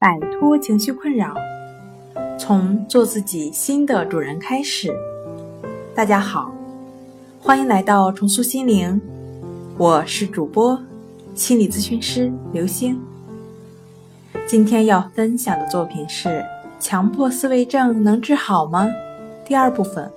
[0.00, 1.34] 摆脱情绪困扰，
[2.38, 4.90] 从做自己新的主人开始。
[5.94, 6.50] 大家好，
[7.38, 8.98] 欢迎来到重塑心灵，
[9.76, 10.80] 我是主播
[11.34, 12.98] 心理咨询师刘星。
[14.46, 16.28] 今天要分享的作品是
[16.80, 18.86] 《强迫思维症能治好吗》
[19.46, 20.10] 第二部分。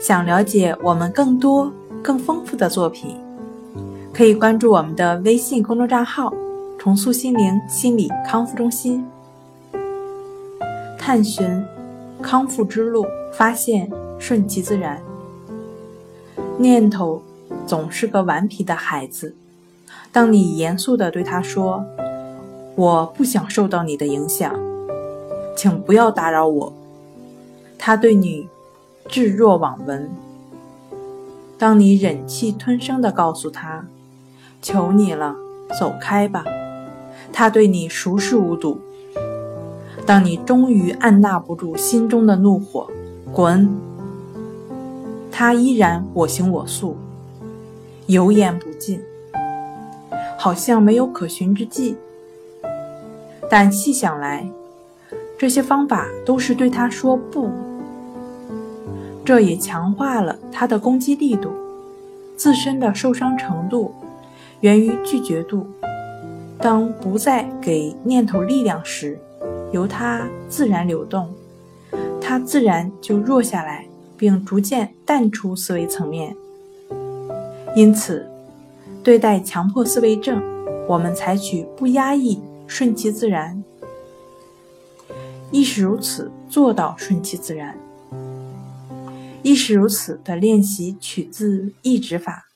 [0.00, 1.70] 想了解我们更多
[2.02, 3.14] 更丰富的作品。
[4.10, 6.32] 可以关注我们的微信公众账号
[6.78, 9.04] “重塑心灵心理康复中心”，
[10.96, 11.64] 探寻
[12.22, 15.02] 康复之路，发现顺其自然。
[16.56, 17.22] 念头
[17.66, 19.34] 总是个顽皮的孩子，
[20.12, 21.84] 当你严肃地对他说
[22.76, 24.54] ：“我不想受到你的影响，
[25.56, 26.72] 请不要打扰我。”
[27.76, 28.48] 他对你
[29.08, 30.08] 置若罔闻。
[31.58, 33.84] 当你忍气吞声地告诉他。
[34.60, 35.36] 求你了，
[35.78, 36.44] 走开吧！
[37.32, 38.80] 他对你熟视无睹。
[40.06, 42.88] 当你终于按捺不住心中的怒火，
[43.32, 43.68] 滚！
[45.30, 46.96] 他依然我行我素，
[48.06, 49.00] 油盐不进，
[50.38, 51.96] 好像没有可寻之计。
[53.50, 54.48] 但细想来，
[55.38, 57.50] 这些方法都是对他说不，
[59.24, 61.50] 这也强化了他的攻击力度，
[62.36, 63.94] 自身的受伤程度。
[64.60, 65.66] 源于拒绝度。
[66.60, 69.18] 当不再给念头力量时，
[69.72, 71.32] 由它自然流动，
[72.20, 76.34] 它自然就弱下来，并逐渐淡出思维层面。
[77.76, 78.26] 因此，
[79.04, 80.42] 对待强迫思维症，
[80.88, 83.62] 我们采取不压抑、顺其自然。
[85.52, 87.78] 亦是如此，做到顺其自然。
[89.42, 92.46] 亦是如此的练习取自意指法。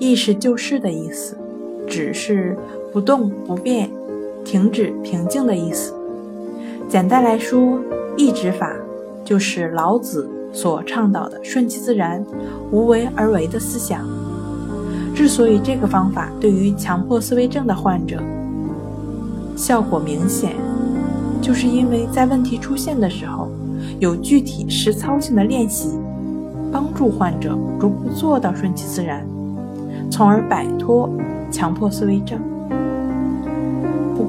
[0.00, 1.38] 意识就是的意思，
[1.86, 2.58] 只是
[2.92, 3.90] 不动不变、
[4.44, 5.94] 停止平静的意思。
[6.88, 7.78] 简单来说，
[8.16, 8.74] 意指法
[9.24, 12.24] 就是老子所倡导的顺其自然、
[12.72, 14.04] 无为而为的思想。
[15.14, 18.20] 之所以这个方法对于强迫思维症的患者
[19.56, 20.54] 效果明显，
[21.40, 23.48] 就是因为在问题出现的时候，
[23.98, 25.90] 有具体实操性的练习，
[26.72, 29.24] 帮助患者逐步做到顺其自然。
[30.10, 31.08] 从而摆脱
[31.52, 32.40] 强迫思维症。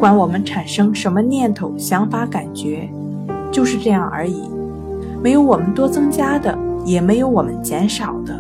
[0.01, 2.89] 不管我们产生什么念头、想法、感觉，
[3.51, 4.50] 就是这样而已，
[5.22, 8.34] 没有我们多增加的，也没有我们减少的，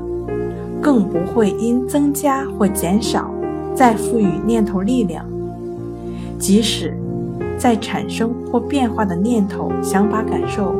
[0.81, 3.29] 更不会因增加或减少
[3.75, 5.23] 再赋予念头力量。
[6.39, 6.97] 即使
[7.59, 10.73] 在产生或变化的念头、想法、感受，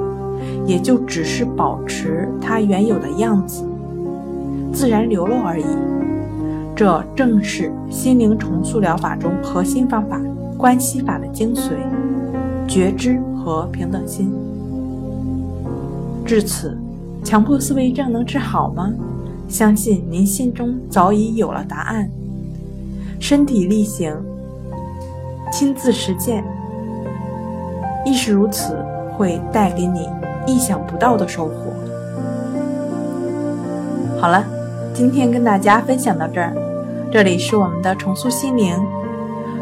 [0.66, 3.64] 也就只是保持它原有的样子，
[4.74, 5.66] 自然流露而已。
[6.76, 10.20] 这正是心灵重塑疗法中核心方法——
[10.62, 11.72] 关系法的精髓：
[12.68, 14.32] 觉知和平等心。
[16.24, 16.78] 至此，
[17.24, 18.94] 强迫思维症能治好吗？
[19.50, 22.08] 相信您心中早已有了答案。
[23.20, 24.16] 身体力行，
[25.52, 26.44] 亲自实践，
[28.06, 28.78] 亦是如此，
[29.18, 30.08] 会带给你
[30.46, 31.54] 意想不到的收获。
[34.20, 34.46] 好了，
[34.94, 36.54] 今天跟大家分享到这儿。
[37.12, 38.76] 这里是我们的重塑心灵。